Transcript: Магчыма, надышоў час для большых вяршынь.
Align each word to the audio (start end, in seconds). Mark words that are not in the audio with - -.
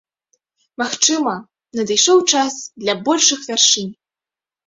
Магчыма, 0.81 1.33
надышоў 1.79 2.23
час 2.35 2.53
для 2.85 2.93
большых 3.09 3.39
вяршынь. 3.51 3.93